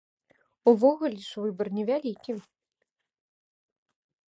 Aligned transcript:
Увогуле 0.71 1.19
ж 1.27 1.43
выбар 1.43 1.67
невялікі. 1.77 2.31